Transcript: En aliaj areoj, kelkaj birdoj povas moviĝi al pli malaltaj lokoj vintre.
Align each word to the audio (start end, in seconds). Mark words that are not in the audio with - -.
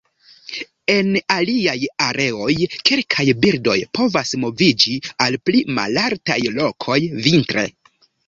En 0.93 1.09
aliaj 1.33 1.75
areoj, 2.05 2.55
kelkaj 2.91 3.25
birdoj 3.43 3.77
povas 3.99 4.33
moviĝi 4.45 4.95
al 5.27 5.37
pli 5.49 5.63
malaltaj 5.81 6.39
lokoj 6.57 6.99
vintre. 7.29 7.67